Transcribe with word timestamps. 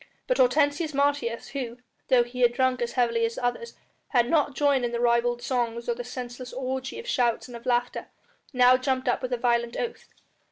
But 0.25 0.39
Hortensius 0.39 0.95
Martius 0.95 1.49
who, 1.49 1.77
though 2.07 2.23
he 2.23 2.41
had 2.41 2.53
drunk 2.53 2.81
as 2.81 2.93
heavily 2.93 3.23
as 3.23 3.35
the 3.35 3.45
others, 3.45 3.75
had 4.07 4.31
not 4.31 4.55
joined 4.55 4.83
in 4.83 4.91
the 4.91 4.99
ribald 4.99 5.43
songs 5.43 5.87
or 5.87 5.93
the 5.93 6.03
senseless 6.03 6.51
orgy 6.51 6.97
of 6.99 7.05
shouts 7.07 7.47
and 7.47 7.55
of 7.55 7.67
laughter, 7.67 8.07
now 8.51 8.77
jumped 8.77 9.07
up 9.07 9.21
with 9.21 9.31
a 9.31 9.37
violent 9.37 9.77
oath. 9.77 10.07